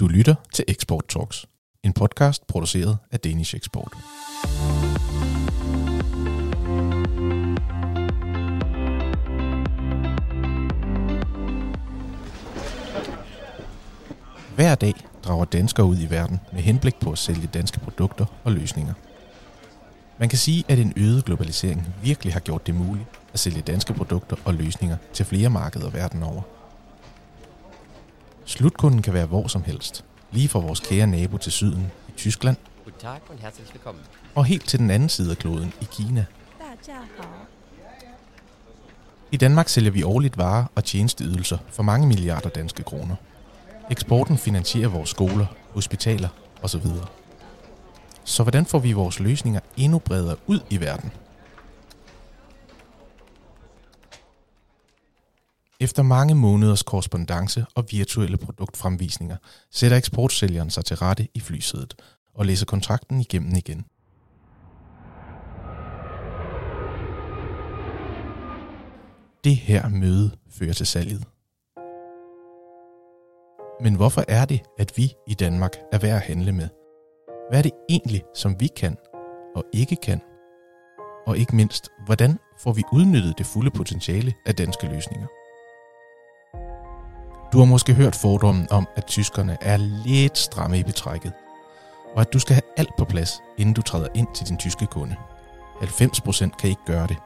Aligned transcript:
Du 0.00 0.08
lytter 0.08 0.34
til 0.52 0.64
Export 0.68 1.04
Talks, 1.08 1.46
en 1.82 1.92
podcast 1.92 2.46
produceret 2.46 2.98
af 3.10 3.20
Danish 3.20 3.56
Export. 3.56 3.92
Hver 14.54 14.74
dag 14.74 14.94
drager 15.24 15.44
danskere 15.44 15.86
ud 15.86 15.96
i 15.98 16.10
verden 16.10 16.40
med 16.52 16.60
henblik 16.60 16.94
på 17.00 17.12
at 17.12 17.18
sælge 17.18 17.46
danske 17.54 17.80
produkter 17.80 18.26
og 18.44 18.52
løsninger. 18.52 18.94
Man 20.18 20.28
kan 20.28 20.38
sige, 20.38 20.64
at 20.68 20.78
en 20.78 20.92
øget 20.96 21.24
globalisering 21.24 21.86
virkelig 22.02 22.32
har 22.32 22.40
gjort 22.40 22.66
det 22.66 22.74
muligt 22.74 23.06
at 23.32 23.38
sælge 23.38 23.60
danske 23.60 23.94
produkter 23.94 24.36
og 24.44 24.54
løsninger 24.54 24.96
til 25.12 25.26
flere 25.26 25.50
markeder 25.50 25.90
verden 25.90 26.22
over. 26.22 26.57
Slutkunden 28.48 29.02
kan 29.02 29.14
være 29.14 29.26
hvor 29.26 29.46
som 29.46 29.62
helst. 29.62 30.04
Lige 30.30 30.48
fra 30.48 30.58
vores 30.58 30.80
kære 30.80 31.06
nabo 31.06 31.36
til 31.36 31.52
syden 31.52 31.92
i 32.08 32.12
Tyskland. 32.16 32.56
Og 34.34 34.44
helt 34.44 34.68
til 34.68 34.78
den 34.78 34.90
anden 34.90 35.08
side 35.08 35.30
af 35.30 35.38
kloden 35.38 35.72
i 35.80 35.86
Kina. 35.92 36.24
I 39.32 39.36
Danmark 39.36 39.68
sælger 39.68 39.90
vi 39.90 40.02
årligt 40.02 40.38
varer 40.38 40.64
og 40.74 40.84
tjenesteydelser 40.84 41.58
for 41.70 41.82
mange 41.82 42.06
milliarder 42.06 42.48
danske 42.48 42.82
kroner. 42.82 43.16
Eksporten 43.90 44.38
finansierer 44.38 44.88
vores 44.88 45.10
skoler, 45.10 45.46
hospitaler 45.74 46.28
osv. 46.62 46.86
Så 48.24 48.42
hvordan 48.42 48.66
får 48.66 48.78
vi 48.78 48.92
vores 48.92 49.20
løsninger 49.20 49.60
endnu 49.76 49.98
bredere 49.98 50.36
ud 50.46 50.60
i 50.70 50.80
verden? 50.80 51.12
Efter 55.88 56.02
mange 56.02 56.34
måneders 56.34 56.82
korrespondence 56.82 57.66
og 57.74 57.84
virtuelle 57.90 58.36
produktfremvisninger, 58.36 59.36
sætter 59.70 59.96
eksportsælgeren 59.96 60.70
sig 60.70 60.84
til 60.84 60.96
rette 60.96 61.28
i 61.34 61.40
flysædet 61.40 61.94
og 62.34 62.46
læser 62.46 62.66
kontrakten 62.66 63.20
igennem 63.20 63.56
igen. 63.56 63.84
Det 69.44 69.56
her 69.56 69.88
møde 69.88 70.30
fører 70.50 70.72
til 70.72 70.86
salget. 70.86 71.24
Men 73.80 73.94
hvorfor 73.94 74.24
er 74.28 74.44
det, 74.44 74.60
at 74.78 74.92
vi 74.96 75.12
i 75.26 75.34
Danmark 75.34 75.72
er 75.92 75.98
værd 75.98 76.16
at 76.16 76.22
handle 76.22 76.52
med? 76.52 76.68
Hvad 77.50 77.58
er 77.58 77.62
det 77.62 77.72
egentlig, 77.88 78.22
som 78.34 78.60
vi 78.60 78.68
kan 78.76 78.96
og 79.56 79.64
ikke 79.72 79.96
kan? 79.96 80.20
Og 81.26 81.38
ikke 81.38 81.56
mindst, 81.56 81.88
hvordan 82.04 82.38
får 82.58 82.72
vi 82.72 82.82
udnyttet 82.92 83.38
det 83.38 83.46
fulde 83.46 83.70
potentiale 83.70 84.34
af 84.46 84.54
danske 84.54 84.86
løsninger? 84.86 85.26
Du 87.52 87.58
har 87.58 87.64
måske 87.64 87.94
hørt 87.94 88.16
fordommen 88.16 88.66
om, 88.70 88.88
at 88.96 89.06
tyskerne 89.06 89.58
er 89.60 89.76
lidt 89.76 90.38
stramme 90.38 90.78
i 90.78 90.82
betrækket, 90.82 91.32
og 92.14 92.20
at 92.20 92.32
du 92.32 92.38
skal 92.38 92.54
have 92.54 92.62
alt 92.76 92.96
på 92.98 93.04
plads, 93.04 93.42
inden 93.58 93.74
du 93.74 93.82
træder 93.82 94.08
ind 94.14 94.28
til 94.34 94.48
din 94.48 94.56
tyske 94.56 94.86
kunde. 94.86 95.16
90% 95.82 96.56
kan 96.56 96.70
ikke 96.70 96.84
gøre 96.86 97.06
det. 97.06 97.16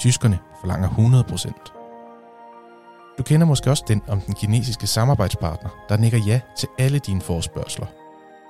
Tyskerne 0.00 0.38
forlanger 0.60 0.88
100%. 0.88 3.14
Du 3.18 3.22
kender 3.22 3.46
måske 3.46 3.70
også 3.70 3.84
den 3.88 4.02
om 4.08 4.20
den 4.20 4.34
kinesiske 4.34 4.86
samarbejdspartner, 4.86 5.70
der 5.88 5.96
nikker 5.96 6.18
ja 6.18 6.40
til 6.56 6.68
alle 6.78 6.98
dine 6.98 7.20
forespørgseler, 7.20 7.86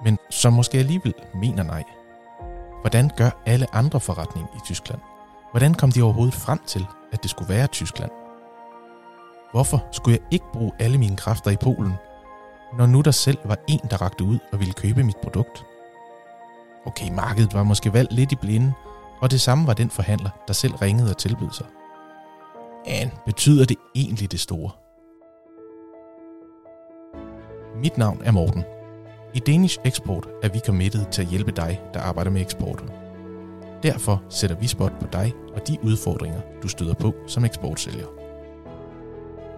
men 0.04 0.18
som 0.30 0.52
måske 0.52 0.78
alligevel 0.78 1.14
mener 1.34 1.62
nej. 1.62 1.84
Hvordan 2.80 3.10
gør 3.16 3.30
alle 3.46 3.74
andre 3.74 4.00
forretning 4.00 4.48
i 4.56 4.58
Tyskland? 4.64 5.00
Hvordan 5.50 5.74
kom 5.74 5.92
de 5.92 6.02
overhovedet 6.02 6.34
frem 6.34 6.58
til, 6.66 6.86
at 7.12 7.22
det 7.22 7.30
skulle 7.30 7.54
være 7.54 7.66
Tyskland? 7.66 8.10
Hvorfor 9.52 9.84
skulle 9.92 10.18
jeg 10.20 10.26
ikke 10.30 10.52
bruge 10.52 10.72
alle 10.78 10.98
mine 10.98 11.16
kræfter 11.16 11.50
i 11.50 11.56
Polen, 11.56 11.92
når 12.78 12.86
nu 12.86 13.00
der 13.00 13.10
selv 13.10 13.38
var 13.44 13.56
en, 13.68 13.80
der 13.90 14.02
rakte 14.02 14.24
ud 14.24 14.38
og 14.52 14.58
ville 14.58 14.72
købe 14.74 15.04
mit 15.04 15.16
produkt? 15.22 15.64
Okay, 16.86 17.10
markedet 17.10 17.54
var 17.54 17.62
måske 17.62 17.92
valgt 17.92 18.12
lidt 18.12 18.32
i 18.32 18.36
blinde, 18.36 18.72
og 19.20 19.30
det 19.30 19.40
samme 19.40 19.66
var 19.66 19.74
den 19.74 19.90
forhandler, 19.90 20.30
der 20.48 20.54
selv 20.54 20.74
ringede 20.74 21.10
og 21.10 21.18
tilbød 21.18 21.50
sig. 21.52 21.66
Men 22.86 23.10
betyder 23.26 23.64
det 23.64 23.76
egentlig 23.94 24.32
det 24.32 24.40
store? 24.40 24.70
Mit 27.82 27.98
navn 27.98 28.22
er 28.24 28.32
Morten. 28.32 28.64
I 29.34 29.38
Danish 29.38 29.78
Export 29.84 30.28
er 30.42 30.48
vi 30.48 30.60
committed 30.66 31.04
til 31.10 31.22
at 31.22 31.28
hjælpe 31.28 31.50
dig, 31.50 31.80
der 31.94 32.00
arbejder 32.00 32.30
med 32.30 32.40
eksport. 32.40 32.84
Derfor 33.82 34.22
sætter 34.28 34.56
vi 34.56 34.66
spot 34.66 34.92
på 35.00 35.06
dig 35.12 35.32
og 35.54 35.68
de 35.68 35.78
udfordringer, 35.82 36.40
du 36.62 36.68
støder 36.68 36.94
på 36.94 37.14
som 37.26 37.44
eksportsælger. 37.44 38.17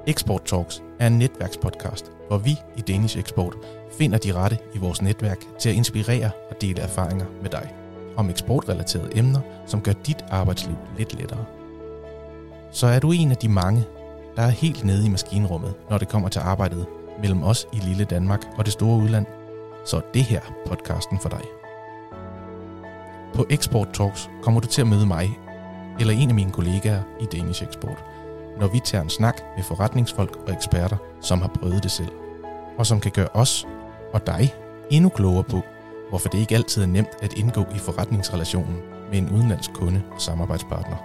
Export 0.07 0.43
Talks 0.45 0.83
er 0.99 1.07
en 1.07 1.19
netværkspodcast, 1.19 2.13
hvor 2.29 2.39
vi 2.39 2.57
i 2.77 2.81
Danish 2.81 3.19
Export 3.19 3.55
finder 3.99 4.19
de 4.19 4.33
rette 4.33 4.59
i 4.75 4.79
vores 4.79 5.03
netværk 5.03 5.39
til 5.59 5.69
at 5.69 5.75
inspirere 5.75 6.31
og 6.51 6.57
dele 6.61 6.81
erfaringer 6.81 7.27
med 7.43 7.51
dig 7.51 7.73
om 8.17 8.31
eksportrelaterede 8.31 9.17
emner, 9.19 9.41
som 9.67 9.81
gør 9.81 9.93
dit 9.93 10.25
arbejdsliv 10.31 10.77
lidt 10.99 11.15
lettere. 11.15 11.45
Så 12.71 12.87
er 12.87 12.99
du 12.99 13.13
en 13.13 13.31
af 13.31 13.37
de 13.37 13.49
mange, 13.49 13.85
der 14.37 14.43
er 14.43 14.51
helt 14.51 14.85
nede 14.85 15.07
i 15.07 15.11
maskinrummet, 15.11 15.75
når 15.91 15.99
det 15.99 16.09
kommer 16.09 16.29
til 16.29 16.41
arbejdet 16.41 16.87
mellem 17.21 17.43
os 17.43 17.67
i 17.73 17.77
lille 17.77 18.05
Danmark 18.05 18.41
og 18.57 18.65
det 18.65 18.73
store 18.73 19.03
udland, 19.03 19.27
så 19.87 19.97
er 19.97 20.03
det 20.15 20.23
her 20.23 20.41
podcasten 20.67 21.19
for 21.21 21.29
dig. 21.29 21.43
På 23.35 23.47
Export 23.51 23.89
Talks 23.93 24.31
kommer 24.43 24.61
du 24.61 24.67
til 24.67 24.81
at 24.81 24.87
møde 24.87 25.07
mig 25.07 25.39
eller 26.01 26.15
en 26.15 26.29
af 26.29 26.35
mine 26.35 26.51
kollegaer 26.51 27.03
i 27.21 27.25
Danish 27.25 27.63
Export, 27.63 28.05
når 28.59 28.69
vi 28.69 28.81
tager 28.81 29.03
en 29.03 29.11
snak 29.11 29.41
med 29.57 29.65
forretningsfolk 29.65 30.37
og 30.47 30.53
eksperter, 30.53 30.97
som 31.21 31.41
har 31.41 31.49
prøvet 31.49 31.83
det 31.83 31.91
selv, 31.91 32.13
og 32.79 32.87
som 32.87 33.01
kan 33.01 33.13
gøre 33.13 33.29
os 33.35 33.67
og 34.13 34.27
dig 34.27 34.55
endnu 34.91 35.09
klogere 35.09 35.45
på, 35.45 35.63
hvorfor 36.09 36.29
det 36.29 36.39
ikke 36.39 36.55
altid 36.55 36.83
er 36.83 36.87
nemt 36.87 37.11
at 37.23 37.33
indgå 37.33 37.61
i 37.75 37.79
forretningsrelationen 37.79 38.77
med 39.11 39.19
en 39.19 39.31
udenlandsk 39.31 39.73
kunde 39.73 40.03
og 40.15 40.21
samarbejdspartner. 40.21 40.97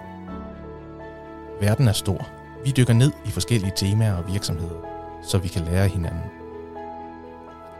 Verden 1.60 1.88
er 1.88 1.92
stor. 1.92 2.28
Vi 2.64 2.70
dykker 2.70 2.94
ned 2.94 3.12
i 3.26 3.30
forskellige 3.30 3.72
temaer 3.76 4.14
og 4.14 4.32
virksomheder, 4.32 4.76
så 5.22 5.38
vi 5.38 5.48
kan 5.48 5.62
lære 5.62 5.88
hinanden. 5.88 6.22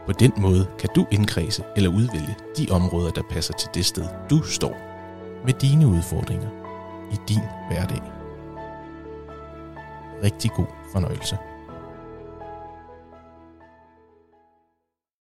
På 0.05 0.11
den 0.11 0.31
måde 0.37 0.67
kan 0.79 0.89
du 0.95 1.05
indkredse 1.11 1.63
eller 1.75 1.89
udvælge 1.89 2.35
de 2.57 2.67
områder, 2.71 3.11
der 3.11 3.21
passer 3.29 3.53
til 3.53 3.69
det 3.73 3.85
sted, 3.85 4.05
du 4.29 4.43
står, 4.43 4.77
med 5.45 5.53
dine 5.53 5.87
udfordringer 5.87 6.49
i 7.11 7.15
din 7.27 7.41
hverdag. 7.69 8.16
Rigtig 10.23 10.51
god 10.51 10.67
fornøjelse. 10.91 11.37